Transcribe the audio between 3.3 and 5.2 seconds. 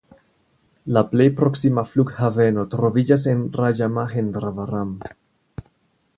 en Raĝamahendravaram.